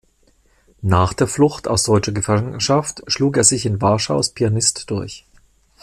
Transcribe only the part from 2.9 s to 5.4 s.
schlug er sich in Warschau als Pianist durch.